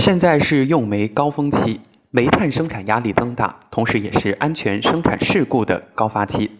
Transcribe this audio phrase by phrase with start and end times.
[0.00, 1.78] 现在是用煤高峰期，
[2.10, 6.50] 煤炭生产压力增大，同时也是安全生产事故的高发期。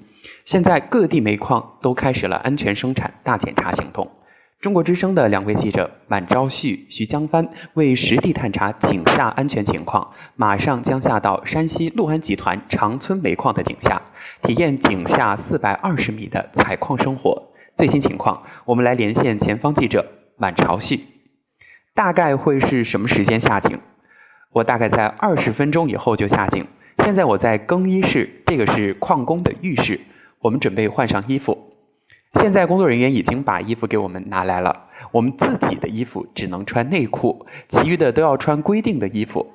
[0.45, 4.11] 现在各地煤矿都开始了安全生产大检查行动。
[4.61, 14.03] 中国之声的两位记者满昭旭、徐江帆为实地探查井下安全情况，马上将下到山西陆安集团长春煤矿的井下，
[14.43, 17.43] 体验井下四百二十米的采矿生活。
[17.75, 20.05] 最新情况，我们来连线前方记者
[20.37, 21.01] 满朝旭。
[22.01, 23.79] 大概会是什么时间下井？
[24.55, 26.67] 我大概在二十分钟以后就下井。
[27.05, 30.01] 现在我在更衣室，这个是矿工的浴室，
[30.39, 31.59] 我们准备换上衣服。
[32.33, 39.47] 现在工作人员已经把衣服给我们拿来了，我们自己的衣服只能穿内裤，其余的都要穿规定的衣服。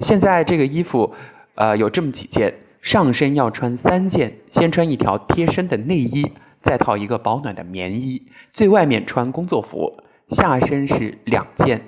[0.00, 1.14] 现在这个衣服，
[1.54, 8.20] 呃，有这么几件：上身要穿三件，先穿一条贴身的内衣，再套一个保暖的棉衣，
[8.52, 10.02] 最外面穿工作服。
[10.30, 11.82] 下身是两件，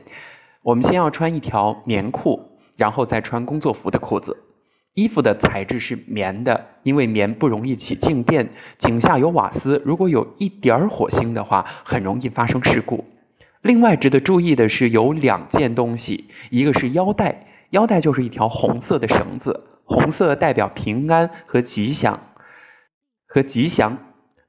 [0.63, 4.37] 我们先要穿一条棉裤，然后再穿工作服的裤子。
[4.95, 8.49] 衣服的材质是棉的，因为棉不容易起静电。
[8.79, 13.05] 井下有瓦斯，如果有一点儿火星的话，很容易发生事故。
[13.61, 22.19] 另外值得注意的是，有两件东西，一个是腰带，腰带就是一条红色的绳子，红色代表平安和吉祥，
[23.27, 23.99] 和吉祥。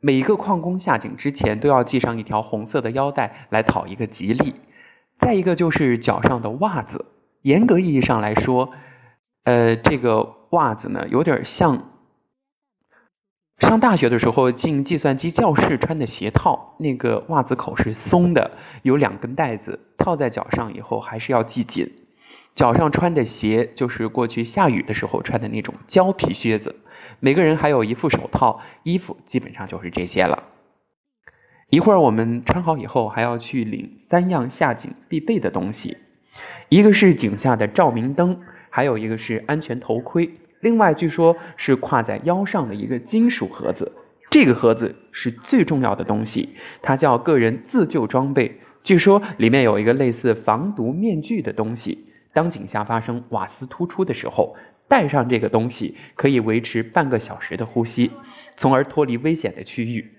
[0.08, 4.55] 每一个矿工下井之前都要系上一条红色的腰带来讨一个吉利。
[5.19, 7.08] 再一个就是脚上的袜子，
[7.41, 8.72] 严格意义上来说，
[9.44, 11.89] 呃，这个袜子呢有点像
[13.59, 18.52] 上大学的时候进计算机教室穿的鞋套，那个袜子口是松的，
[18.83, 21.91] 有两根带子，套在脚上以后还是要系紧。
[22.55, 26.78] 脚上穿的鞋就是过去下雨的时候穿的那种胶皮靴子。
[27.20, 30.44] 每个人还有一副手套，衣服基本上就是这些了。
[31.70, 35.98] 一会儿我们穿好以后，还要去领三样下井必备的东西，
[36.70, 43.91] 一个是井下的照明灯，还有一个是安全头盔，另外据说是挎在腰上的一个金属盒子。
[44.30, 48.62] 这个盒子是最重要的东西，它叫个人自救装备。
[48.84, 54.56] 据说里面有一个类似防毒面具的东西，当井下发生瓦斯突出的时候。
[54.88, 58.12] 带上这个东西可以维持半个小时的呼吸，
[58.56, 60.14] 从而脱离危险的区域。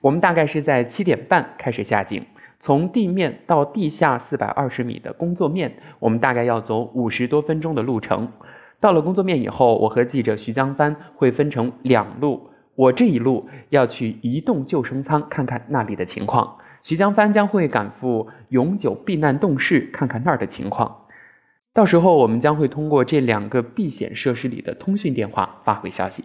[0.00, 2.24] 我们大概是在七点半开始下井，
[2.60, 8.32] 从地面到地下四百二十米的工作面，我们大概要走五十多分钟的路程。
[8.80, 21.07] 到了工作面以后，我和记者徐江帆会分成两路，我这一路要去移动救生舱看看那里的情况，徐江帆将会赶赴永久避难洞室看看那儿的情况。
[21.78, 26.24] 到时候我们将会通过这两个避险设施里的通讯电话发回消息。